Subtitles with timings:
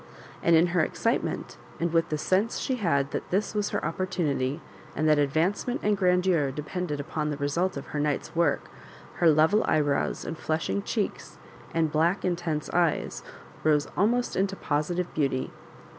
[0.41, 4.59] And in her excitement, and with the sense she had that this was her opportunity,
[4.95, 8.71] and that advancement and grandeur depended upon the result of her night's work,
[9.17, 11.37] her level eyebrows, and flushing cheeks,
[11.71, 13.21] and black intense eyes,
[13.63, 15.51] rose almost into positive beauty.